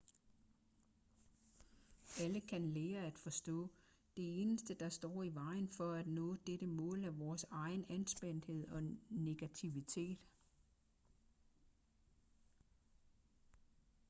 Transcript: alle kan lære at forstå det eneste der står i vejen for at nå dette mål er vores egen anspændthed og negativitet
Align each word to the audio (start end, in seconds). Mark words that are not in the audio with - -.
alle 2.19 2.41
kan 2.41 2.61
lære 2.67 3.05
at 3.05 3.19
forstå 3.19 3.63
det 4.17 4.41
eneste 4.41 4.73
der 4.73 4.89
står 4.89 5.23
i 5.23 5.33
vejen 5.35 5.69
for 5.69 5.93
at 5.93 6.07
nå 6.07 6.35
dette 6.47 6.67
mål 6.67 7.03
er 7.03 7.11
vores 7.11 7.45
egen 7.51 7.85
anspændthed 7.89 8.67
og 8.67 8.83
negativitet 9.09 10.17